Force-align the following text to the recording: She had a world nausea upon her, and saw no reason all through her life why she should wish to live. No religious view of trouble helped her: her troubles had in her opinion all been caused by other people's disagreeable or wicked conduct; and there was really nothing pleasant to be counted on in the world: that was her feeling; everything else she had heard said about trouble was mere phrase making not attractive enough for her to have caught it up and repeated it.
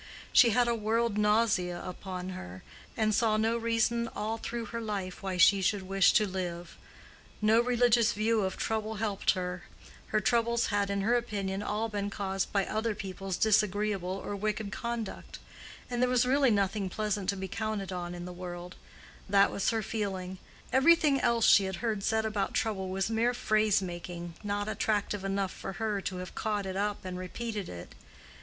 She 0.33 0.49
had 0.49 0.67
a 0.67 0.73
world 0.73 1.19
nausea 1.19 1.79
upon 1.87 2.29
her, 2.29 2.63
and 2.97 3.13
saw 3.13 3.37
no 3.37 3.55
reason 3.55 4.07
all 4.15 4.39
through 4.39 4.65
her 4.73 4.81
life 4.81 5.21
why 5.21 5.37
she 5.37 5.61
should 5.61 5.83
wish 5.83 6.11
to 6.13 6.25
live. 6.25 6.75
No 7.39 7.61
religious 7.61 8.11
view 8.13 8.41
of 8.41 8.57
trouble 8.57 8.95
helped 8.95 9.33
her: 9.35 9.65
her 10.07 10.19
troubles 10.19 10.65
had 10.73 10.89
in 10.89 11.01
her 11.01 11.13
opinion 11.13 11.61
all 11.61 11.87
been 11.87 12.09
caused 12.09 12.51
by 12.51 12.65
other 12.65 12.95
people's 12.95 13.37
disagreeable 13.37 14.09
or 14.25 14.35
wicked 14.35 14.71
conduct; 14.71 15.37
and 15.87 16.01
there 16.01 16.09
was 16.09 16.25
really 16.25 16.49
nothing 16.49 16.89
pleasant 16.89 17.29
to 17.29 17.37
be 17.37 17.47
counted 17.47 17.91
on 17.91 18.15
in 18.15 18.25
the 18.25 18.33
world: 18.33 18.73
that 19.29 19.51
was 19.51 19.69
her 19.69 19.83
feeling; 19.83 20.39
everything 20.73 21.19
else 21.21 21.45
she 21.47 21.65
had 21.65 21.75
heard 21.75 22.01
said 22.01 22.25
about 22.25 22.55
trouble 22.55 22.89
was 22.89 23.11
mere 23.11 23.35
phrase 23.35 23.83
making 23.83 24.33
not 24.43 24.67
attractive 24.67 25.23
enough 25.23 25.51
for 25.53 25.73
her 25.73 26.01
to 26.01 26.15
have 26.17 26.33
caught 26.33 26.65
it 26.65 26.75
up 26.75 27.05
and 27.05 27.19
repeated 27.19 27.69
it. 27.69 27.93